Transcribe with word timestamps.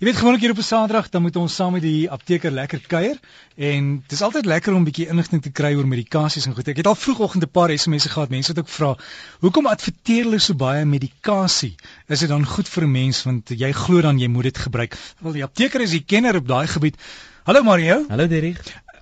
Jy 0.00 0.06
weet 0.08 0.16
gewoonlik 0.16 0.40
hier 0.40 0.52
op 0.54 0.58
'n 0.58 0.64
Saterdag 0.64 1.08
dan 1.12 1.22
moet 1.22 1.36
ons 1.36 1.54
saam 1.54 1.72
met 1.72 1.82
die 1.82 2.10
apteker 2.10 2.50
lekker 2.50 2.80
kuier 2.88 3.18
en 3.56 3.88
dit 4.00 4.12
is 4.12 4.22
altyd 4.22 4.46
lekker 4.48 4.72
om 4.72 4.80
'n 4.80 4.84
bietjie 4.88 5.08
inligting 5.12 5.42
te 5.42 5.50
kry 5.50 5.74
oor 5.76 5.86
medikasies 5.86 6.46
en 6.46 6.54
goed. 6.54 6.68
Ek 6.68 6.76
het 6.76 6.86
al 6.86 6.94
vroegoggend 6.94 7.44
'n 7.44 7.50
paar 7.50 7.68
SMS'e 7.78 8.08
gehad. 8.08 8.30
Mense 8.30 8.50
het 8.50 8.58
ook 8.58 8.68
vra, 8.68 8.96
"Hoekom 9.40 9.66
adverteer 9.66 10.24
hulle 10.24 10.38
so 10.38 10.54
baie 10.54 10.84
medikasie? 10.84 11.74
Is 12.08 12.18
dit 12.18 12.28
dan 12.28 12.46
goed 12.46 12.68
vir 12.68 12.82
'n 12.84 12.90
mens 12.90 13.22
want 13.22 13.48
jy 13.48 13.72
glo 13.72 14.00
dan 14.00 14.18
jy 14.18 14.28
moet 14.28 14.42
dit 14.42 14.58
gebruik?" 14.58 14.96
Wel 15.18 15.32
die 15.32 15.44
apteker 15.44 15.80
is 15.80 15.90
die 15.90 16.04
kenner 16.04 16.36
op 16.36 16.48
daai 16.48 16.66
gebied. 16.66 16.96
Hallo 17.44 17.62
Mario. 17.62 18.04
Hallo 18.08 18.26
Derrick. 18.26 18.60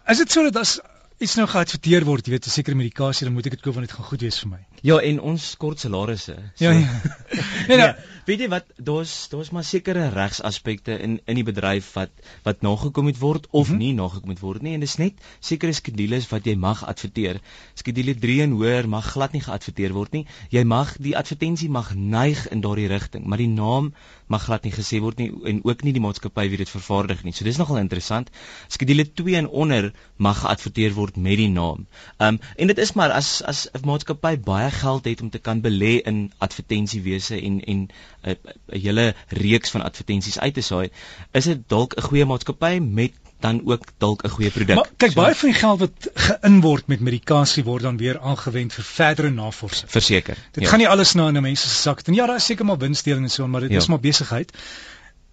Is 0.09 0.19
dit 0.19 0.33
so 0.33 0.43
dat 0.43 0.57
as 0.57 0.81
iets 1.19 1.35
nou 1.35 1.47
geadverteer 1.47 2.05
word, 2.05 2.27
jy 2.27 2.33
weet, 2.33 2.47
'n 2.47 2.51
sekere 2.51 2.77
medikasie, 2.77 3.25
dan 3.25 3.35
moet 3.35 3.47
ek 3.47 3.53
dit 3.53 3.61
koop 3.61 3.75
want 3.75 3.87
dit 3.87 3.97
gaan 3.97 4.05
goed 4.05 4.21
wees 4.21 4.39
vir 4.39 4.49
my. 4.49 4.67
Ja, 4.83 4.99
en 5.03 5.21
ons 5.21 5.57
kort 5.57 5.81
salarisse. 5.81 6.37
So. 6.55 6.65
Ja. 6.65 6.73
ja. 6.73 7.01
nee, 7.69 7.77
nou, 7.77 7.89
weet 8.29 8.43
jy 8.45 8.49
wat, 8.53 8.67
daar's 8.77 9.13
daar's 9.33 9.51
maar 9.55 9.65
sekere 9.65 10.09
regsaspekte 10.13 10.99
in 11.01 11.17
in 11.25 11.39
die 11.39 11.45
bedryf 11.47 11.91
wat 11.97 12.13
wat 12.45 12.63
nagekom 12.67 13.09
moet 13.09 13.19
word 13.19 13.47
of 13.51 13.69
mm 13.69 13.75
-hmm. 13.75 13.79
nie 13.83 13.93
nagekom 13.97 14.29
moet 14.33 14.43
word 14.45 14.63
nie 14.63 14.75
en 14.77 14.85
dis 14.85 14.97
net 15.01 15.15
sekere 15.41 15.73
skedules 15.73 16.29
wat 16.29 16.47
jy 16.47 16.55
mag 16.55 16.85
adverteer. 16.85 17.41
Skedule 17.75 18.15
3 18.15 18.43
en 18.43 18.57
hoër 18.61 18.89
mag 18.89 19.11
glad 19.13 19.33
nie 19.33 19.41
geadverteer 19.41 19.93
word 19.93 20.13
nie. 20.13 20.27
Jy 20.51 20.65
mag 20.65 20.97
die 20.99 21.17
advertensie 21.17 21.71
mag 21.71 21.95
neig 21.95 22.49
in 22.49 22.61
daardie 22.61 22.89
rigting, 22.89 23.25
maar 23.25 23.39
die 23.39 23.49
naam 23.49 23.95
mag 24.27 24.45
glad 24.45 24.65
nie 24.65 24.73
gesê 24.73 25.01
word 25.01 25.19
nie 25.19 25.33
en 25.45 25.61
ook 25.65 25.83
nie 25.83 25.93
die 25.93 26.05
maatskappy 26.05 26.49
wie 26.49 26.57
dit 26.57 26.69
vervaardig 26.69 27.25
nie. 27.25 27.33
So 27.33 27.45
dis 27.45 27.57
nogal 27.57 27.79
interessant. 27.79 28.31
Skedule 28.69 29.13
2 29.13 29.37
en 29.37 29.49
onder 29.49 29.93
mag 30.17 30.41
geadverteer 30.41 30.93
word 30.95 31.17
met 31.17 31.37
die 31.37 31.49
naam. 31.49 31.87
Ehm 32.19 32.35
um, 32.35 32.41
en 32.57 32.67
dit 32.67 32.79
is 32.79 32.93
maar 32.93 33.11
as 33.11 33.43
as 33.43 33.69
'n 33.73 33.87
maatskappy 33.87 34.37
baie 34.37 34.68
baie 34.69 34.81
geld 34.81 35.05
het 35.05 35.21
om 35.21 35.31
te 35.31 35.39
kan 35.39 35.61
belê 35.61 36.01
in 36.05 36.33
advertensiewese 36.39 37.41
en 37.41 37.65
en 37.65 37.89
'n 38.23 38.31
uh, 38.31 38.83
hele 38.83 39.15
reeks 39.29 39.71
van 39.71 39.83
advertensies 39.83 40.39
uit 40.39 40.55
te 40.55 40.61
saai, 40.61 40.91
is 41.33 41.45
dit 41.45 41.59
dalk 41.67 41.97
'n 41.97 42.03
goeie 42.03 42.25
maatskappy 42.25 42.79
met 42.79 43.13
dan 43.41 43.63
ook 43.65 43.85
dalk 43.99 44.25
'n 44.25 44.29
goeie 44.29 44.51
produk. 44.51 44.75
Maar 44.75 44.91
kyk, 44.97 45.13
so, 45.13 45.21
baie 45.21 45.35
van 45.35 45.49
die 45.49 45.59
geld 45.59 45.79
wat 45.79 46.11
geïn 46.15 46.61
word 46.61 46.87
met 46.87 47.01
medikasie 47.01 47.65
word 47.65 47.83
dan 47.83 47.97
weer 47.97 48.21
aangewend 48.21 48.73
vir 48.73 48.85
verdere 48.85 49.31
navorsing. 49.31 49.91
Verseker. 49.91 50.37
Dit 50.53 50.63
ja. 50.63 50.69
gaan 50.69 50.79
nie 50.79 50.89
alles 50.89 51.15
na 51.15 51.31
'n 51.31 51.43
mens 51.43 51.61
se 51.61 51.69
sak 51.69 52.01
toe. 52.01 52.15
Ja, 52.15 52.27
daar 52.27 52.37
is 52.37 52.45
seker 52.45 52.65
maar 52.65 52.79
winsdeling 52.79 53.25
en 53.25 53.31
so, 53.31 53.47
maar 53.47 53.61
dit 53.61 53.71
ja. 53.71 53.77
is 53.77 53.87
maar 53.87 54.01
besigheid. 54.01 54.53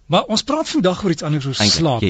Maar 0.06 0.28
ons 0.30 0.42
praat 0.46 0.68
vandag 0.68 1.02
oor 1.02 1.10
iets 1.10 1.22
anders 1.26 1.46
oor 1.46 1.54
slaap. 1.54 2.04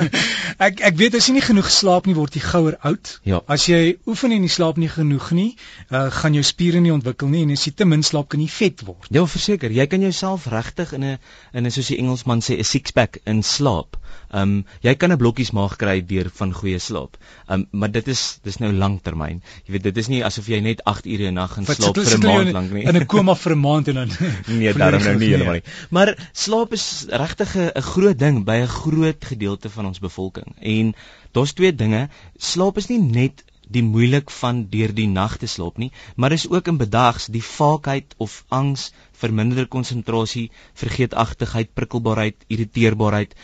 ek 0.66 0.80
ek 0.88 0.96
weet 0.98 1.14
as 1.14 1.28
jy 1.28 1.36
nie 1.36 1.44
genoeg 1.44 1.68
slaap 1.70 2.08
nie 2.10 2.16
word 2.16 2.34
jy 2.34 2.42
gouer 2.42 2.74
oud. 2.90 3.12
Ja. 3.28 3.38
As 3.46 3.68
jy 3.70 3.94
oefen 4.10 4.34
en 4.34 4.42
nie 4.42 4.50
slaap 4.50 4.80
nie 4.82 4.90
genoeg 4.90 5.28
nie, 5.38 5.52
uh, 5.92 6.08
gaan 6.18 6.34
jou 6.34 6.42
spiere 6.42 6.82
nie 6.82 6.90
ontwikkel 6.94 7.30
nie 7.30 7.44
en 7.46 7.54
as 7.54 7.62
jy 7.68 7.76
te 7.78 7.86
min 7.86 8.02
slaap 8.02 8.32
kan 8.34 8.42
jy 8.42 8.50
vet 8.56 8.82
word. 8.88 9.06
Ja, 9.14 9.22
verseker, 9.30 9.70
jy 9.70 9.86
kan 9.86 10.02
jouself 10.02 10.48
regtig 10.50 10.96
in 10.98 11.04
'n 11.04 11.18
in 11.54 11.66
'n 11.66 11.70
soos 11.70 11.92
die 11.94 12.00
Engelsman 12.02 12.42
sê 12.42 12.58
'n 12.58 12.66
six 12.66 12.90
pack 12.90 13.20
in 13.24 13.44
slaap. 13.46 13.94
Ehm 14.28 14.42
um, 14.42 14.64
jy 14.84 14.94
kan 14.94 15.12
'n 15.12 15.18
blokkies 15.18 15.50
maag 15.56 15.76
kry 15.76 16.00
deur 16.06 16.30
van 16.40 16.52
goeie 16.52 16.78
slaap. 16.78 17.16
Ehm 17.48 17.60
um, 17.60 17.66
maar 17.70 17.90
dit 17.90 18.08
is 18.08 18.40
dis 18.42 18.58
nou 18.58 18.72
langtermyn. 18.72 19.42
Jy 19.64 19.72
weet 19.72 19.82
dit 19.82 19.96
is 19.96 20.08
nie 20.08 20.24
asof 20.24 20.48
jy 20.48 20.60
net 20.60 20.84
8 20.84 21.06
ure 21.06 21.30
'n 21.30 21.34
nag 21.34 21.52
gaan 21.52 21.64
slaap 21.64 21.96
vir 21.96 22.18
'n 22.18 22.26
maand 22.26 22.52
lank 22.52 22.72
nie. 22.72 22.84
In 22.84 22.96
'n 22.96 23.06
koma 23.06 23.34
vir 23.44 23.52
'n 23.56 23.60
maand 23.60 23.88
en 23.88 23.94
dan 23.94 24.10
Nee, 24.46 24.72
daarom 24.82 25.02
nou 25.02 25.16
nie 25.16 25.28
heeltemal 25.28 25.60
nie. 25.60 25.66
Maar 25.90 26.14
slaap 26.32 26.72
is 26.72 27.06
regtig 27.08 27.56
'n 27.56 27.82
groot 27.82 28.18
ding 28.18 28.44
by 28.44 28.60
'n 28.62 28.68
groot 28.68 29.24
gedeelte 29.24 29.70
van 29.70 29.86
ons 29.86 29.98
bevolking. 29.98 30.56
En 30.60 30.94
daar's 31.32 31.52
twee 31.52 31.74
dinge. 31.74 32.08
Slaap 32.36 32.76
is 32.76 32.88
nie 32.88 33.00
net 33.00 33.44
die 33.68 33.82
moeilik 33.84 34.30
van 34.32 34.62
deur 34.72 34.92
die 34.96 35.08
nag 35.08 35.36
te 35.40 35.46
slaap 35.46 35.78
nie, 35.82 35.90
maar 36.16 36.32
is 36.32 36.48
ook 36.48 36.68
in 36.72 36.80
bedags 36.80 37.28
die 37.34 37.44
vaakheid 37.44 38.14
of 38.16 38.44
angs, 38.48 38.88
verminderde 39.12 39.66
konsentrasie, 39.66 40.48
vergeetachtigheid, 40.82 41.74
prikkelbaarheid, 41.74 42.46
irriteerbaarheid, 42.48 43.34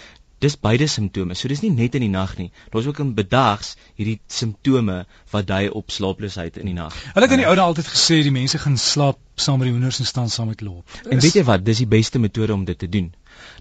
dis 0.45 0.57
beide 0.61 0.87
simptome. 0.91 1.35
So 1.39 1.49
dis 1.51 1.63
nie 1.65 1.73
net 1.75 1.97
in 1.99 2.05
die 2.07 2.13
nag 2.13 2.37
nie. 2.39 2.51
Daar's 2.73 2.89
ook 2.91 3.01
in 3.05 3.15
bedags 3.17 3.75
hierdie 3.99 4.21
simptome 4.29 5.05
wat 5.33 5.49
dui 5.49 5.69
op 5.81 5.91
slaaploosheid 5.95 6.61
in 6.63 6.71
die 6.71 6.77
nag. 6.77 6.95
Hulle 7.15 7.27
het 7.27 7.37
in 7.37 7.43
die 7.43 7.51
oude 7.51 7.65
altyd 7.65 7.91
gesê 7.91 8.21
die 8.27 8.35
mense 8.35 8.61
gaan 8.63 8.79
slaap 8.81 9.21
saam 9.35 9.59
met 9.59 9.69
die 9.69 9.75
hoenders 9.75 9.99
en 9.99 10.07
staan 10.07 10.31
saam 10.31 10.53
met 10.53 10.63
loop. 10.63 10.97
En 11.11 11.21
weet 11.21 11.41
jy 11.41 11.45
wat, 11.49 11.65
dis 11.67 11.83
die 11.83 11.91
beste 11.91 12.21
metode 12.23 12.55
om 12.55 12.65
dit 12.65 12.79
te 12.79 12.89
doen. 12.89 13.11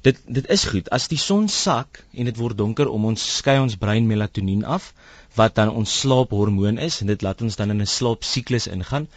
Dit 0.05 0.19
dit 0.37 0.49
is 0.53 0.65
goed. 0.69 0.89
As 0.93 1.07
die 1.09 1.17
son 1.17 1.47
sak 1.49 2.03
en 2.13 2.29
dit 2.29 2.37
word 2.37 2.57
donker 2.57 2.91
om 2.91 3.07
ons 3.09 3.23
skei 3.39 3.57
ons 3.61 3.77
brein 3.79 4.07
melatonien 4.09 4.63
af 4.77 4.91
wat 5.37 5.55
dan 5.57 5.71
ons 5.73 5.93
slaaphormoon 6.03 6.77
is 6.77 6.99
en 7.01 7.09
dit 7.09 7.25
laat 7.25 7.41
ons 7.41 7.55
dan 7.57 7.73
in 7.73 7.81
'n 7.81 7.89
slaapsiklus 7.89 8.67
ingaan. 8.67 9.07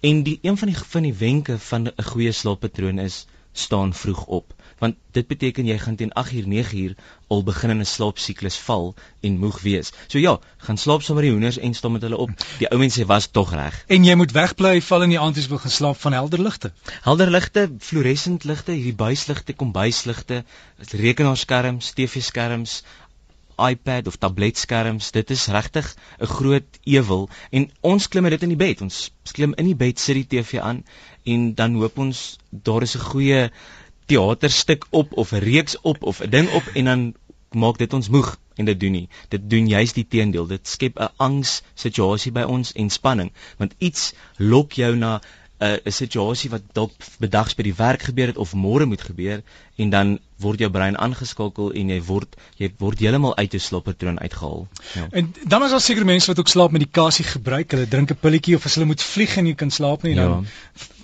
En 0.00 0.22
die 0.22 0.38
een 0.42 0.56
van 0.56 0.72
die 0.72 0.78
van 0.94 1.02
die 1.02 1.14
wenke 1.14 1.58
van 1.58 1.88
'n 1.88 2.08
goeie 2.12 2.32
slaappatroon 2.32 2.98
is 2.98 3.26
staan 3.58 3.94
vroeg 3.94 4.24
op 4.24 4.54
want 4.78 4.96
dit 5.16 5.26
beteken 5.26 5.68
jy 5.68 5.76
gaan 5.80 5.96
teen 5.96 6.12
8uur 6.20 6.48
9uur 6.52 6.94
al 7.32 7.42
begin 7.42 7.72
in 7.74 7.80
'n 7.80 7.88
slaapsiklus 7.88 8.58
val 8.66 8.94
en 9.20 9.38
moeg 9.38 9.60
wees. 9.60 9.92
So 10.06 10.18
ja, 10.18 10.38
gaan 10.66 10.76
slaap 10.76 11.02
saam 11.02 11.16
met 11.16 11.24
die 11.24 11.32
hoenders 11.32 11.58
en 11.58 11.74
staan 11.74 11.92
met 11.92 12.02
hulle 12.02 12.16
op. 12.16 12.30
Die 12.58 12.68
ou 12.70 12.78
mense 12.78 13.06
was 13.06 13.26
tog 13.26 13.54
reg. 13.54 13.84
En 13.86 14.04
jy 14.04 14.14
moet 14.14 14.32
wegbly 14.32 14.82
val 14.82 15.02
in 15.02 15.14
die 15.14 15.20
aand 15.20 15.36
as 15.36 15.48
jy 15.48 15.48
wil 15.48 15.64
gaan 15.64 15.76
slaap 15.78 15.96
van 15.96 16.12
helder 16.12 16.42
ligte. 16.42 16.72
Helder 17.02 17.30
ligte, 17.30 17.70
fluoresent 17.78 18.44
ligte, 18.44 18.72
hierdie 18.72 18.94
buisligte, 18.94 19.52
kombuisligte, 19.52 20.44
rekenaarskerms, 20.90 21.90
TV-skerms, 21.90 22.82
iPad 23.56 24.06
of 24.06 24.16
tabletskerms, 24.16 25.10
dit 25.10 25.30
is 25.30 25.46
regtig 25.46 25.94
'n 26.20 26.26
groot 26.26 26.78
ewel 26.84 27.28
en 27.50 27.70
ons 27.80 28.08
klim 28.08 28.28
dit 28.28 28.42
in 28.42 28.54
die 28.54 28.62
bed. 28.64 28.80
Ons 28.80 29.10
klim 29.32 29.54
in 29.56 29.64
die 29.64 29.76
bed, 29.76 29.98
sit 29.98 30.14
die 30.14 30.26
TV 30.26 30.60
aan 30.60 30.84
en 31.24 31.54
dan 31.54 31.74
hoop 31.74 31.98
ons 31.98 32.38
daar 32.50 32.82
is 32.82 32.96
'n 32.96 33.08
goeie 33.10 33.50
teaterstuk 34.06 34.86
op 34.90 35.12
of 35.12 35.32
'n 35.32 35.44
reeks 35.44 35.80
op 35.80 36.02
of 36.02 36.20
'n 36.20 36.30
ding 36.30 36.50
op 36.52 36.66
en 36.74 36.84
dan 36.84 37.14
maak 37.50 37.78
dit 37.78 37.92
ons 37.92 38.08
moeg 38.08 38.36
en 38.54 38.64
dit 38.64 38.80
doen 38.80 38.92
nie. 38.92 39.08
Dit 39.28 39.50
doen 39.50 39.66
juist 39.66 39.94
die 39.94 40.06
teendeel. 40.08 40.46
Dit 40.46 40.68
skep 40.68 40.98
'n 41.00 41.12
angs 41.16 41.62
situasie 41.74 42.32
by 42.32 42.42
ons 42.42 42.72
en 42.72 42.90
spanning 42.90 43.32
want 43.56 43.74
iets 43.78 44.12
lok 44.36 44.72
jou 44.72 44.96
na 44.96 45.20
'n 45.60 45.78
'n 45.84 45.92
situasie 45.92 46.50
wat 46.50 46.62
dalk 46.72 46.92
bedags 47.18 47.54
by 47.54 47.62
die 47.62 47.74
werk 47.74 48.02
gebeur 48.02 48.26
het 48.26 48.36
of 48.36 48.54
môre 48.54 48.86
moet 48.86 49.00
gebeur 49.00 49.42
en 49.76 49.90
dan 49.90 50.18
word 50.38 50.58
jou 50.58 50.70
brein 50.70 50.98
aangeskakel 50.98 51.72
en 51.72 51.88
jy 51.88 52.00
word 52.02 52.36
jy 52.56 52.72
word 52.78 52.98
heeltemal 52.98 53.36
uit 53.36 53.52
jou 53.52 53.60
slaappatroon 53.60 54.20
uitgehaal. 54.20 54.68
Ja. 54.94 55.06
En 55.10 55.34
dan 55.44 55.64
is 55.64 55.70
daar 55.70 55.80
seker 55.80 56.04
mense 56.04 56.26
wat 56.26 56.38
ook 56.38 56.48
slaapmedikasie 56.48 57.24
gebruik. 57.24 57.70
Hulle 57.70 57.88
drink 57.88 58.10
'n 58.10 58.20
pilletjie 58.20 58.56
of 58.56 58.64
as 58.64 58.74
hulle 58.74 58.86
moet 58.86 59.02
vlieg 59.02 59.36
en 59.36 59.44
nie 59.44 59.54
kan 59.54 59.70
slaap 59.70 60.02
nie 60.02 60.14
dan 60.14 60.30
ja 60.30 60.42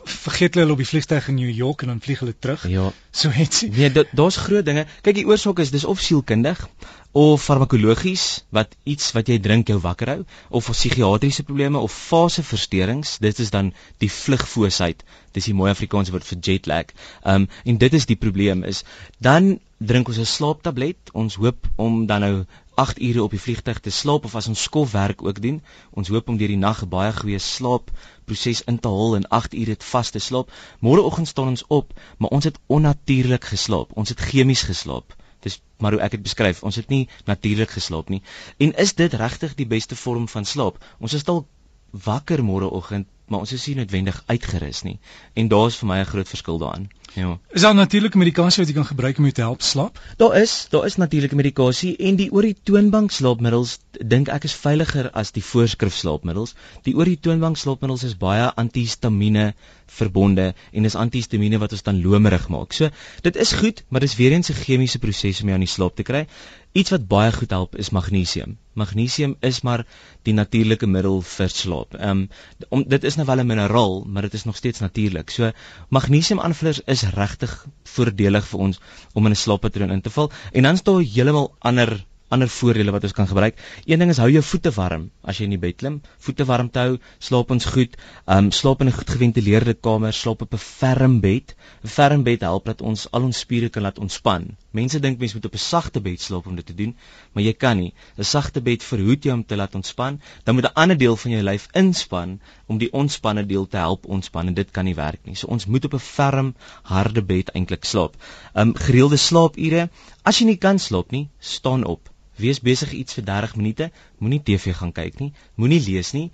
vergeet 0.05 0.55
hulle 0.55 0.73
op 0.73 0.81
die 0.81 0.87
vliegtuig 0.87 1.29
in 1.29 1.35
New 1.35 1.51
York 1.51 1.83
en 1.83 1.93
dan 1.93 2.01
vlieg 2.01 2.19
hulle 2.19 2.35
terug. 2.39 2.69
Ja. 2.69 2.93
So 3.11 3.31
het 3.31 3.67
Nee, 3.71 3.93
daar's 4.11 4.37
groot 4.37 4.65
dinge. 4.65 4.87
Kyk, 5.01 5.15
die 5.15 5.27
oorsaak 5.27 5.59
is 5.59 5.71
dis 5.71 5.85
of 5.85 6.01
sielkundig 6.01 6.69
of 7.13 7.43
farmakologies 7.45 8.45
wat 8.57 8.73
iets 8.89 9.11
wat 9.13 9.29
jy 9.29 9.37
drink 9.45 9.69
jou 9.69 9.77
wakker 9.85 10.09
hou 10.09 10.21
of 10.49 10.71
psigiatriese 10.73 11.45
probleme 11.45 11.79
of 11.79 11.93
faseversteurings. 11.93 13.19
Dit 13.21 13.39
is 13.39 13.51
dan 13.53 13.75
die 14.01 14.09
vlugfoosheid. 14.11 15.05
Dis 15.37 15.51
die 15.51 15.57
mooi 15.57 15.71
Afrikaanse 15.71 16.15
woord 16.15 16.25
vir 16.25 16.41
jet 16.41 16.71
lag. 16.71 16.95
Um, 17.25 17.49
en 17.69 17.79
dit 17.79 17.93
is 17.93 18.09
die 18.09 18.17
probleem 18.17 18.65
is 18.65 18.85
dan 19.21 19.59
drink 19.79 20.09
ons 20.09 20.19
'n 20.19 20.25
slaaptablet. 20.25 21.13
Ons 21.13 21.37
hoop 21.37 21.69
om 21.77 22.07
dan 22.07 22.21
nou 22.21 22.45
8 22.81 23.01
ure 23.01 23.23
op 23.23 23.31
die 23.31 23.41
vliegtuig 23.41 23.81
te 23.81 23.91
slaap 23.91 24.25
of 24.25 24.35
as 24.35 24.49
ons 24.49 24.63
skofwerk 24.63 25.23
ook 25.23 25.43
doen. 25.43 25.63
Ons 25.91 26.09
hoop 26.09 26.29
om 26.29 26.37
deur 26.37 26.49
die 26.49 26.57
nag 26.57 26.89
baie 26.89 27.13
goeie 27.13 27.39
slaap 27.39 27.91
proses 28.25 28.63
in 28.65 28.79
te 28.79 28.89
haal 28.89 29.17
en 29.17 29.29
8 29.29 29.55
ure 29.55 29.77
te 29.77 29.85
vas 29.85 30.11
te 30.11 30.19
slaap. 30.19 30.53
Môreoggend 30.81 31.29
staan 31.29 31.49
ons 31.49 31.65
op, 31.69 31.93
maar 32.19 32.31
ons 32.31 32.45
het 32.45 32.59
onnatuurlik 32.67 33.45
geslaap. 33.45 33.93
Ons 33.93 34.09
het 34.09 34.21
chemies 34.21 34.63
geslaap. 34.63 35.13
Dis 35.43 35.61
maar 35.83 35.97
hoe 35.97 36.03
ek 36.07 36.17
dit 36.17 36.23
beskryf. 36.23 36.63
Ons 36.63 36.79
het 36.81 36.89
nie 36.93 37.09
natuurlik 37.27 37.71
geslaap 37.75 38.13
nie. 38.15 38.23
En 38.59 38.75
is 38.85 38.95
dit 38.99 39.15
regtig 39.15 39.57
die 39.59 39.67
beste 39.67 39.99
vorm 39.99 40.29
van 40.29 40.47
slaap? 40.47 40.79
Ons 41.01 41.17
is 41.19 41.27
dalk 41.29 41.49
wakker 41.93 42.41
môreoggend, 42.47 43.09
maar 43.33 43.47
ons 43.47 43.53
is 43.57 43.67
nie 43.71 43.79
noodwendig 43.81 44.23
uitgerus 44.29 44.83
nie. 44.87 44.99
En 45.35 45.49
daar's 45.49 45.79
vir 45.81 45.89
my 45.89 46.03
'n 46.03 46.11
groot 46.13 46.29
verskil 46.29 46.59
daarin. 46.61 46.91
Ja. 47.15 47.39
Is 47.53 47.61
daar 47.61 47.75
natuurlike 47.75 48.17
medikasie 48.17 48.63
wat 48.63 48.71
jy 48.71 48.75
kan 48.75 48.89
gebruik 48.89 49.19
om 49.19 49.27
jou 49.29 49.35
te 49.37 49.45
help 49.45 49.63
slaap? 49.63 49.99
Daar 50.17 50.37
is, 50.41 50.67
daar 50.73 50.87
is 50.89 50.97
natuurlike 50.97 51.37
medikasie 51.37 51.97
en 51.97 52.17
die 52.17 52.31
oor 52.33 52.47
die 52.47 52.57
toonbank 52.57 53.13
slaapmiddels 53.13 53.75
dink 54.01 54.31
ek 54.33 54.47
is 54.49 54.55
veiliger 54.57 55.11
as 55.13 55.35
die 55.37 55.45
voorskrif 55.45 55.93
slaapmiddels. 55.97 56.55
Die 56.89 56.95
oor 56.97 57.05
die 57.05 57.19
toonbank 57.21 57.61
slaapmiddels 57.61 58.07
is 58.09 58.17
baie 58.17 58.49
antihistamiene 58.57 59.53
verbonde 59.93 60.55
en 60.73 60.89
is 60.89 60.97
antihistamiene 60.97 61.61
wat 61.61 61.77
ons 61.77 61.85
dan 61.85 62.01
lomerig 62.01 62.49
maak. 62.49 62.73
So 62.73 62.89
dit 63.29 63.37
is 63.37 63.53
goed, 63.61 63.85
maar 63.89 64.01
dis 64.01 64.17
weer 64.17 64.33
eens 64.33 64.49
'n 64.49 64.65
chemiese 64.65 64.99
proses 64.99 65.43
om 65.43 65.49
jou 65.49 65.55
aan 65.55 65.67
die 65.69 65.75
slaap 65.75 65.97
te 65.97 66.03
kry. 66.03 66.27
Iets 66.73 66.91
wat 66.91 67.03
baie 67.09 67.33
goed 67.33 67.51
help 67.53 67.75
is 67.77 67.91
magnesium. 67.93 68.55
Magnesium 68.81 69.35
is 69.45 69.61
maar 69.61 69.83
die 70.25 70.33
natuurlike 70.33 70.87
middel 70.89 71.19
vir 71.31 71.51
slaap. 71.53 71.99
Ehm 71.99 72.23
um, 72.71 72.85
dit 72.89 73.05
is 73.05 73.19
nou 73.21 73.27
wel 73.29 73.43
'n 73.43 73.47
mineraal, 73.47 74.05
maar 74.09 74.23
dit 74.23 74.35
is 74.39 74.45
nog 74.45 74.57
steeds 74.57 74.81
natuurlik. 74.81 75.31
So 75.31 75.51
magnesiumaanvullers 75.89 76.81
is 76.95 77.03
regtig 77.03 77.67
voordelig 77.85 78.49
vir 78.53 78.61
ons 78.61 78.81
om 79.13 79.27
in 79.27 79.33
'n 79.33 79.43
slaappatroon 79.45 79.91
in 79.91 80.01
te 80.01 80.11
val. 80.11 80.33
En 80.53 80.63
dan 80.63 80.75
is 80.75 80.83
daar 80.83 81.01
heeltemal 81.01 81.55
ander 81.59 82.07
ander 82.35 82.49
voordele 82.49 82.93
wat 82.95 83.05
ons 83.05 83.15
kan 83.17 83.29
gebruik. 83.29 83.59
Een 83.85 84.03
ding 84.03 84.11
is 84.11 84.21
hou 84.23 84.29
jou 84.33 84.43
voete 84.43 84.73
warm 84.77 85.11
as 85.23 85.39
jy 85.39 85.47
in 85.49 85.55
die 85.55 85.61
bed 85.63 85.77
klim. 85.81 86.01
Voete 86.25 86.47
warm 86.49 86.71
te 86.73 86.81
hou, 86.83 86.97
slaap 87.19 87.51
ons 87.55 87.67
goed. 87.75 87.97
Ehm 88.27 88.47
um, 88.47 88.51
slaap 88.53 88.81
in 88.81 88.89
'n 88.89 88.97
goed 88.99 89.11
geventileerde 89.11 89.75
kamer, 89.75 90.13
slaap 90.13 90.43
op 90.43 90.55
'n 90.55 90.59
ferm 90.59 91.21
bed. 91.21 91.55
'n 91.85 91.89
Ferm 91.89 92.23
bed 92.23 92.41
help 92.41 92.65
dat 92.65 92.81
ons 92.81 93.07
al 93.11 93.23
ons 93.23 93.39
spiere 93.39 93.69
kan 93.69 93.83
laat 93.83 93.99
ontspan. 93.99 94.57
Mense 94.71 95.01
dink 95.01 95.19
mense 95.19 95.37
moet 95.37 95.45
op 95.45 95.55
'n 95.55 95.59
sagte 95.59 96.01
bed 96.01 96.21
slaap 96.21 96.47
om 96.47 96.57
dit 96.57 96.67
te 96.67 96.75
doen, 96.75 96.97
maar 97.33 97.43
jy 97.45 97.53
kan 97.53 97.77
nie. 97.77 97.93
'n 98.19 98.25
Sagte 98.25 98.61
bed 98.61 98.83
verhoed 98.83 99.25
jou 99.25 99.35
om 99.35 99.45
te 99.45 99.57
laat 99.57 99.75
ontspan. 99.75 100.21
Dan 100.45 100.55
moet 100.55 100.65
'n 100.65 100.75
ander 100.75 100.99
deel 100.99 101.17
van 101.17 101.31
jou 101.31 101.43
lyf 101.43 101.69
inspann 101.73 102.41
om 102.67 102.79
die 102.79 102.93
ontspanne 102.93 103.47
deel 103.47 103.67
te 103.67 103.77
help 103.77 104.07
ontspan 104.07 104.47
en 104.47 104.55
dit 104.55 104.71
kan 104.71 104.85
nie 104.85 104.95
werk 104.95 105.21
nie. 105.25 105.35
So 105.35 105.47
ons 105.47 105.67
moet 105.67 105.85
op 105.85 105.95
'n 105.95 105.99
ferm, 105.99 106.55
harde 106.83 107.23
bed 107.23 107.49
eintlik 107.55 107.85
slaap. 107.85 108.17
Ehm 108.55 108.69
um, 108.69 108.75
gereelde 108.75 109.17
slaapure. 109.17 109.91
As 110.23 110.39
jy 110.39 110.47
nie 110.47 110.57
kan 110.57 110.79
slaap 110.79 111.11
nie, 111.11 111.29
staan 111.39 111.85
op. 111.85 112.09
Wees 112.43 112.61
besig 112.61 112.93
iets 112.99 113.19
vir 113.19 113.25
30 113.29 113.57
minute. 113.61 113.91
Moenie 114.19 114.43
TV 114.43 114.75
gaan 114.79 114.93
kyk 114.93 115.21
nie. 115.21 115.33
Moenie 115.55 115.81
lees 115.87 116.13
nie. 116.17 116.31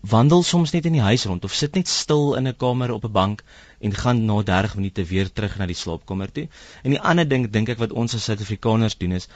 Wandel 0.00 0.44
soms 0.46 0.72
net 0.74 0.86
in 0.86 0.94
die 0.94 1.02
huis 1.02 1.24
rond 1.26 1.44
of 1.44 1.54
sit 1.58 1.74
net 1.74 1.88
stil 1.90 2.36
in 2.38 2.46
'n 2.46 2.56
kamer 2.56 2.92
op 2.94 3.04
'n 3.04 3.12
bank 3.12 3.42
en 3.80 3.94
gaan 3.94 4.24
na 4.24 4.42
30 4.42 4.76
minute 4.76 5.04
weer 5.04 5.32
terug 5.32 5.58
na 5.58 5.66
die 5.66 5.80
slaapkamer 5.84 6.32
toe. 6.32 6.48
En 6.82 6.90
die 6.90 7.00
ander 7.00 7.28
ding 7.28 7.50
dink 7.50 7.68
ek 7.68 7.78
wat 7.78 7.92
ons 7.92 8.14
as 8.14 8.24
Suid-Afrikaners 8.24 8.98
doen 8.98 9.12
is 9.12 9.28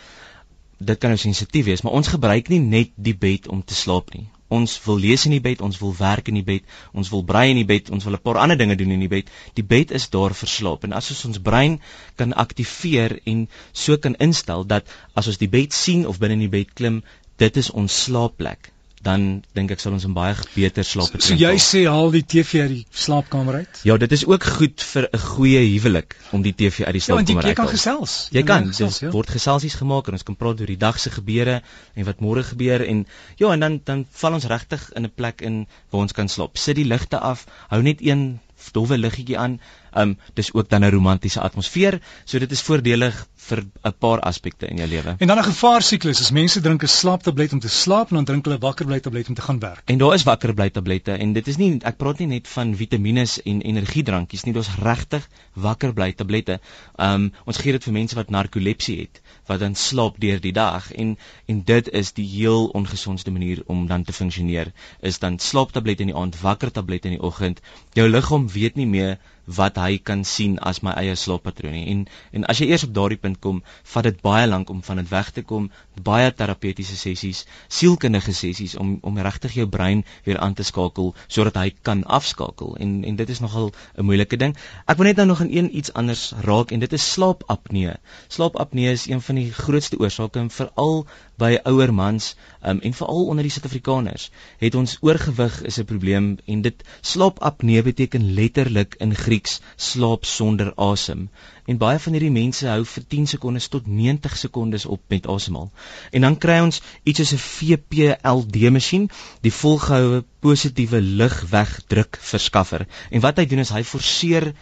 dit 0.87 0.99
kan 0.99 1.13
nou 1.13 1.19
sensitief 1.21 1.65
wees, 1.65 1.83
maar 1.83 1.93
ons 1.99 2.11
gebruik 2.11 2.49
nie 2.53 2.61
net 2.61 2.95
die 2.97 3.15
bed 3.15 3.49
om 3.49 3.63
te 3.65 3.75
slaap 3.75 4.15
nie. 4.15 4.27
Ons 4.59 4.75
wil 4.87 4.99
lees 5.05 5.25
in 5.29 5.35
die 5.37 5.43
bed, 5.45 5.63
ons 5.69 5.79
wil 5.83 5.95
werk 5.99 6.29
in 6.33 6.39
die 6.41 6.47
bed, 6.51 6.67
ons 6.93 7.11
wil 7.15 7.25
brei 7.31 7.47
in 7.53 7.61
die 7.61 7.69
bed, 7.69 7.91
ons 7.95 8.05
wil 8.09 8.19
'n 8.19 8.25
paar 8.27 8.41
ander 8.45 8.59
dinge 8.61 8.77
doen 8.77 8.95
in 8.97 9.05
die 9.07 9.13
bed. 9.15 9.31
Die 9.55 9.67
bed 9.75 9.95
is 10.01 10.09
daar 10.17 10.35
vir 10.41 10.53
slaap 10.57 10.85
en 10.85 10.93
as 10.93 11.11
ons 11.15 11.25
ons 11.31 11.43
brein 11.51 11.81
kan 12.17 12.37
aktiveer 12.47 13.19
en 13.25 13.49
so 13.73 13.97
kan 13.97 14.19
instel 14.29 14.67
dat 14.75 14.85
as 15.15 15.27
ons 15.33 15.39
die 15.39 15.53
bed 15.59 15.73
sien 15.73 16.07
of 16.07 16.19
binne 16.19 16.39
in 16.41 16.47
die 16.49 16.55
bed 16.59 16.75
klim, 16.75 17.03
dit 17.39 17.57
is 17.57 17.71
ons 17.71 18.03
slaapplek 18.05 18.73
dan 19.03 19.43
dink 19.57 19.73
ek 19.75 19.81
sal 19.83 19.97
ons 19.97 20.05
'n 20.07 20.15
baie 20.15 20.35
beter 20.55 20.85
slaap 20.85 21.13
het. 21.13 21.23
So, 21.23 21.35
so 21.35 21.39
jy 21.39 21.57
sê 21.59 21.83
haal 21.91 22.11
die 22.15 22.23
TV 22.23 22.63
uit 22.63 22.73
die 22.73 22.87
slaapkamer 22.91 23.55
uit? 23.63 23.81
Ja, 23.89 23.97
dit 23.97 24.13
is 24.13 24.25
ook 24.27 24.45
goed 24.45 24.83
vir 24.93 25.09
'n 25.13 25.19
goeie 25.19 25.63
huwelik 25.73 26.17
om 26.31 26.43
die 26.43 26.55
TV 26.55 26.87
uit 26.87 26.93
die 26.99 27.01
slaapkamer 27.01 27.19
uit 27.19 27.27
te 27.27 27.33
haal. 27.35 27.43
Ja, 27.43 27.49
jy 27.49 27.55
kan 27.55 27.69
gesels. 27.69 28.29
Jy 28.31 28.43
kan, 28.43 28.71
dit 28.71 28.99
ja. 28.99 29.11
word 29.11 29.31
geselsies 29.31 29.75
gemaak 29.75 30.07
en 30.07 30.13
ons 30.13 30.23
kan 30.23 30.37
praat 30.37 30.61
oor 30.61 30.67
die 30.67 30.79
dag 30.79 31.01
se 31.01 31.11
gebeure 31.11 31.63
en 31.95 32.05
wat 32.05 32.21
môre 32.21 32.43
gebeur 32.43 32.87
en 32.87 33.07
ja, 33.37 33.53
en 33.53 33.61
dan 33.61 33.81
dan 33.85 34.07
val 34.11 34.33
ons 34.33 34.47
regtig 34.47 34.91
in 34.95 35.05
'n 35.05 35.13
plek 35.15 35.41
in 35.41 35.67
waar 35.91 36.01
ons 36.01 36.13
kan 36.13 36.29
slaap. 36.29 36.57
Sit 36.57 36.77
die 36.77 36.87
ligte 36.87 37.19
af, 37.19 37.47
hou 37.69 37.83
net 37.83 38.01
een 38.01 38.41
dowwe 38.73 38.99
liggetjie 38.99 39.39
aan. 39.39 39.61
Um 39.95 40.17
dis 40.35 40.53
ook 40.53 40.69
dan 40.69 40.85
'n 40.85 40.91
romantiese 40.91 41.41
atmosfeer, 41.41 42.01
so 42.25 42.39
dit 42.39 42.53
is 42.53 42.63
voordelig 42.63 43.27
vir 43.49 43.65
'n 43.85 43.93
paar 43.99 44.21
aspekte 44.21 44.67
in 44.67 44.77
jou 44.77 44.89
lewe. 44.89 45.15
En 45.19 45.27
dan 45.27 45.39
'n 45.39 45.45
gevaarsiklus, 45.45 46.21
as 46.21 46.31
mense 46.31 46.61
drink 46.61 46.83
'n 46.83 46.87
slaaptablet 46.87 47.53
om 47.53 47.61
te 47.61 47.69
slaap 47.69 48.09
en 48.11 48.15
dan 48.17 48.25
drink 48.25 48.45
hulle 48.45 48.59
wakker 48.59 48.87
bly 48.87 49.01
tablet 49.01 49.29
om 49.29 49.35
te 49.35 49.43
gaan 49.43 49.59
werk. 49.59 49.83
En 49.85 49.99
daar 49.99 50.15
is 50.15 50.23
wakker 50.23 50.55
bly 50.55 50.71
tablette 50.71 51.13
en 51.13 51.33
dit 51.33 51.49
is 51.49 51.57
nie 51.57 51.79
ek 51.83 51.97
praat 51.97 52.19
nie 52.19 52.27
net 52.27 52.49
van 52.49 52.77
vitamiene 52.77 53.27
en 53.45 53.61
energiedrankies 53.61 54.45
nie, 54.45 54.53
dis 54.53 54.69
regtig 54.83 55.29
wakker 55.55 55.93
bly 55.93 56.13
tablette. 56.13 56.61
Um 56.99 57.33
ons 57.45 57.59
gee 57.59 57.73
dit 57.73 57.85
vir 57.85 57.93
mense 57.93 58.15
wat 58.15 58.31
narkolepsie 58.31 59.01
het, 59.01 59.21
wat 59.47 59.61
dan 59.61 59.75
slaap 59.75 60.21
deur 60.21 60.41
die 60.41 60.53
dag 60.53 60.93
en 60.93 61.17
en 61.47 61.63
dit 61.65 61.89
is 61.89 62.13
die 62.13 62.27
heel 62.27 62.67
ongesondste 62.67 63.31
manier 63.31 63.63
om 63.67 63.87
dan 63.87 64.05
te 64.05 64.13
funksioneer 64.13 64.73
is 65.01 65.19
dan 65.19 65.39
slaaptablette 65.39 66.03
in 66.03 66.13
die 66.13 66.17
aand, 66.17 66.41
wakker 66.41 66.71
tablette 66.71 67.09
in 67.09 67.19
die 67.19 67.23
oggend. 67.23 67.61
Jou 67.93 68.09
liggaam 68.09 68.49
weet 68.49 68.77
nie 68.77 68.87
meer 68.87 69.19
wat 69.45 69.77
hy 69.77 69.99
kan 69.99 70.25
sien 70.25 70.59
as 70.59 70.83
my 70.87 70.93
eie 70.99 71.15
slaappatroon 71.19 71.75
nie. 71.75 71.87
En 71.91 72.05
en 72.33 72.45
as 72.53 72.61
jy 72.63 72.69
eers 72.71 72.85
op 72.87 72.95
daardie 72.95 73.19
punt 73.19 73.41
kom, 73.41 73.63
vat 73.95 74.05
dit 74.05 74.21
baie 74.23 74.47
lank 74.47 74.71
om 74.71 74.83
van 74.83 75.03
dit 75.03 75.09
weg 75.11 75.31
te 75.31 75.43
kom. 75.43 75.71
Baie 76.01 76.33
terapeutiese 76.33 76.97
sessies, 76.97 77.45
sielkundige 77.69 78.33
sessies 78.33 78.77
om 78.77 78.99
om 79.03 79.19
regtig 79.19 79.53
jou 79.55 79.67
brein 79.69 80.05
weer 80.25 80.39
aan 80.39 80.55
te 80.55 80.63
skakel 80.63 81.15
sodat 81.27 81.59
hy 81.61 81.75
kan 81.83 82.05
afskakel. 82.05 82.77
En 82.77 83.05
en 83.05 83.17
dit 83.17 83.29
is 83.29 83.41
nogal 83.41 83.73
'n 83.97 84.05
moeilike 84.05 84.37
ding. 84.37 84.57
Ek 84.87 84.97
wil 84.97 85.07
net 85.07 85.17
nou 85.17 85.27
nog 85.27 85.41
aan 85.41 85.53
een 85.53 85.77
iets 85.77 85.93
anders 85.93 86.33
raak 86.41 86.71
en 86.71 86.81
dit 86.81 86.93
is 86.93 87.13
slaapapnee. 87.13 87.93
Slaapapnee 88.29 88.93
is 88.93 89.07
een 89.07 89.21
van 89.21 89.35
die 89.35 89.53
grootste 89.53 89.99
oorsake 89.99 90.39
en 90.39 90.51
veral 90.51 91.07
by 91.37 91.59
ouer 91.65 91.93
mans 91.95 92.35
um, 92.63 92.81
en 92.81 92.93
veral 92.95 93.27
onder 93.27 93.43
die 93.43 93.53
Suid-Afrikaners 93.53 94.31
het 94.59 94.75
ons 94.75 94.99
oorgewig 95.01 95.63
is 95.71 95.79
'n 95.79 95.85
probleem 95.85 96.39
en 96.47 96.63
dit 96.63 96.85
slaapapnee 97.01 97.83
beteken 97.83 98.33
letterlik 98.35 98.95
in 98.99 99.15
Grieks 99.15 99.61
slaap 99.77 100.25
sonder 100.25 100.73
asem. 100.77 101.29
En 101.71 101.79
baie 101.79 101.99
van 102.05 102.17
hierdie 102.17 102.35
mense 102.35 102.67
hou 102.67 102.83
vir 102.93 103.05
10 103.15 103.27
sekondes 103.33 103.69
tot 103.71 103.87
90 103.87 104.37
sekondes 104.37 104.87
op 104.87 105.03
met 105.15 105.27
asemhaal. 105.31 105.71
En 106.11 106.27
dan 106.27 106.39
kry 106.45 106.59
ons 106.65 106.81
iets 107.03 107.23
soos 107.23 107.33
'n 107.37 107.43
VPLD 107.45 108.71
masjien, 108.75 109.09
die 109.47 109.55
volgehoue 109.55 110.25
positiewe 110.41 111.01
lugwegdruk 111.01 112.19
verskaffer. 112.33 112.87
En 113.11 113.21
wat 113.21 113.39
hy 113.39 113.47
doen 113.47 113.63
is 113.63 113.71
hy 113.71 113.85
forceer 113.85 114.53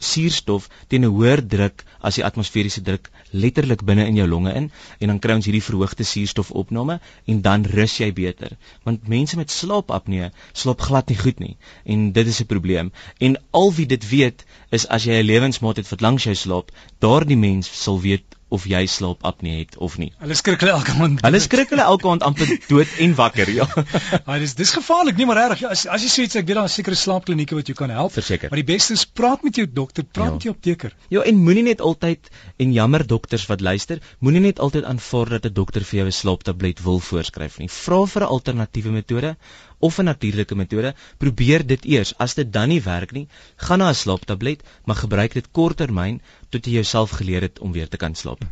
suurstof 0.00 0.68
teen 0.88 1.04
'n 1.04 1.12
hoër 1.12 1.42
druk 1.54 1.84
as 2.00 2.16
die 2.16 2.24
atmosferiese 2.24 2.82
druk 2.82 3.10
letterlik 3.30 3.84
binne 3.84 4.06
in 4.06 4.16
jou 4.16 4.26
longe 4.28 4.52
in 4.60 4.70
en 4.98 5.12
dan 5.12 5.18
kry 5.18 5.36
ons 5.38 5.46
hierdie 5.48 5.64
verhoogde 5.68 6.04
suurstofopname 6.04 6.98
en 7.26 7.42
dan 7.42 7.66
rus 7.76 7.98
jy 8.00 8.10
beter. 8.12 8.56
Want 8.84 9.08
mense 9.08 9.36
met 9.36 9.50
slaapapnee 9.50 10.30
slaap 10.52 10.80
glad 10.80 11.08
nie 11.08 11.20
goed 11.20 11.38
nie 11.44 11.56
en 11.84 12.12
dit 12.12 12.26
is 12.26 12.40
'n 12.40 12.46
probleem. 12.46 12.92
En 13.18 13.36
al 13.50 13.72
wie 13.74 13.86
dit 13.86 14.08
weet 14.08 14.44
is 14.70 14.88
as 14.88 15.04
jy 15.04 15.20
'n 15.20 15.26
lewensmaat 15.26 15.76
het 15.76 15.88
wat 15.88 16.00
langs 16.00 16.24
jou 16.24 16.34
slaap 16.34 16.72
daardie 16.98 17.36
mens 17.36 17.68
sal 17.82 18.00
weet 18.00 18.39
of 18.50 18.66
jy 18.68 18.82
slaapapnee 18.90 19.58
het 19.62 19.76
of 19.78 19.96
nie. 20.00 20.10
Hulle 20.20 20.36
skrik 20.38 20.62
hulle 20.64 20.74
elke 20.74 20.94
aand. 20.98 21.22
Hulle 21.24 21.40
skrik 21.42 21.70
hulle 21.74 21.86
elke 21.86 22.08
aand 22.10 22.24
amper 22.26 22.50
dood 22.68 22.94
en 23.06 23.14
wakker, 23.18 23.50
ja. 23.54 23.66
Ja, 24.26 24.38
dis 24.38 24.54
dis 24.58 24.72
gevaarlik 24.74 25.18
nie, 25.18 25.26
maar 25.28 25.38
reg, 25.40 25.62
as 25.70 25.86
as 25.90 26.04
jy 26.04 26.10
sê 26.10 26.26
ek 26.40 26.48
weet 26.48 26.58
daar 26.58 26.68
is 26.70 26.76
sekere 26.78 26.98
slaapklinieke 26.98 27.56
wat 27.58 27.70
jou 27.70 27.76
kan 27.78 27.92
help. 27.94 28.12
Verseker. 28.14 28.50
Maar 28.52 28.62
die 28.62 28.68
beste 28.72 28.96
is 28.98 29.06
praat 29.06 29.44
met 29.46 29.58
jou 29.58 29.66
dokter, 29.66 30.04
praat 30.04 30.28
ja. 30.28 30.36
met 30.36 30.46
jou 30.48 30.54
apteker. 30.54 30.94
Ja, 31.14 31.24
en 31.26 31.40
moenie 31.46 31.66
net 31.70 31.82
altyd 31.84 32.30
en 32.62 32.74
jammer 32.76 33.06
dokters 33.06 33.46
wat 33.50 33.64
luister, 33.64 34.02
moenie 34.20 34.44
net 34.48 34.62
altyd 34.62 34.86
aanvaar 34.90 35.36
dat 35.36 35.50
'n 35.50 35.54
dokter 35.54 35.86
vir 35.86 36.02
jou 36.02 36.06
'n 36.06 36.18
slaaptablet 36.20 36.82
wil 36.84 37.00
voorskryf 37.00 37.58
nie. 37.58 37.68
Vra 37.68 38.04
vir 38.06 38.22
'n 38.22 38.32
alternatiewe 38.36 38.90
metode 38.90 39.36
of 39.80 39.98
'n 39.98 40.04
natuurlike 40.04 40.54
metode, 40.54 40.94
probeer 41.18 41.66
dit 41.66 41.84
eers. 41.84 42.12
As 42.18 42.34
dit 42.34 42.52
dan 42.52 42.68
nie 42.68 42.82
werk 42.82 43.12
nie, 43.12 43.28
gaan 43.56 43.78
na 43.78 43.88
'n 43.88 43.94
slaaptablet, 43.94 44.62
maar 44.84 44.96
gebruik 44.96 45.32
dit 45.32 45.50
korttermyn 45.50 46.20
tot 46.48 46.66
jy 46.66 46.72
jouself 46.72 47.10
geleer 47.10 47.42
het 47.42 47.58
om 47.58 47.72
weer 47.72 47.88
te 47.88 47.96
kan 47.96 48.14
slaap. 48.14 48.44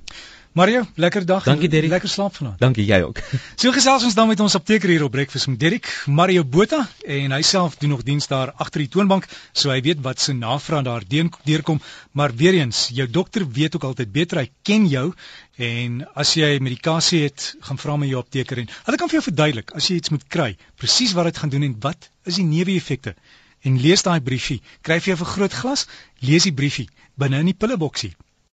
Mario, 0.52 0.86
lekker 0.94 1.26
dag. 1.26 1.44
Dankie 1.44 1.68
Derek. 1.68 1.90
Lekker 1.90 2.08
slaap 2.08 2.34
vanaand. 2.34 2.58
Dankie 2.58 2.84
jy 2.88 2.98
ook. 3.04 3.20
so 3.60 3.72
gesels 3.72 4.04
ons 4.08 4.14
dan 4.16 4.28
met 4.30 4.40
ons 4.40 4.54
apteker 4.56 4.88
hier 4.88 5.04
op 5.04 5.12
Breakfast 5.12 5.46
met 5.46 5.60
Derek, 5.60 5.88
Mario 6.06 6.44
Botha 6.44 6.80
en 7.04 7.34
hy 7.36 7.40
self 7.46 7.76
doen 7.78 7.92
nog 7.94 8.02
diens 8.06 8.26
daar 8.30 8.54
agter 8.56 8.82
die 8.82 8.90
toonbank, 8.92 9.28
so 9.52 9.70
hy 9.70 9.80
weet 9.84 10.00
wat 10.02 10.20
se 10.24 10.32
navraag 10.32 10.86
daar 10.88 11.06
deurkom, 11.08 11.80
maar 12.12 12.34
weer 12.34 12.58
eens, 12.58 12.88
jou 12.96 13.06
dokter 13.10 13.44
weet 13.44 13.76
ook 13.76 13.88
altyd 13.90 14.12
beter, 14.12 14.42
hy 14.42 14.50
ken 14.62 14.86
jou 14.90 15.06
en 15.58 16.04
as 16.18 16.36
jy 16.38 16.54
medikasie 16.64 17.24
het, 17.26 17.52
gaan 17.66 17.78
vra 17.78 17.98
met 18.00 18.12
jou 18.12 18.22
apteker 18.22 18.62
en 18.62 18.70
hulle 18.88 19.00
kan 19.00 19.10
vir 19.10 19.20
jou 19.20 19.26
verduidelik 19.30 19.74
as 19.78 19.90
jy 19.90 19.98
iets 20.00 20.14
moet 20.14 20.28
kry, 20.32 20.52
presies 20.80 21.14
wat 21.18 21.30
dit 21.30 21.42
gaan 21.42 21.52
doen 21.54 21.66
en 21.68 21.76
wat 21.84 22.10
is 22.26 22.40
die 22.40 22.46
neeweffekte. 22.46 23.14
En 23.66 23.78
lees 23.82 24.04
daai 24.06 24.20
briefie, 24.22 24.62
kry 24.86 25.00
vir 25.02 25.14
jou 25.14 25.18
'n 25.24 25.34
groot 25.34 25.52
glas, 25.52 25.86
lees 26.22 26.46
die 26.46 26.54
briefie 26.54 26.88
binne 27.18 27.40
in 27.42 27.50
die 27.50 27.58
pilleboksie. 27.58 28.14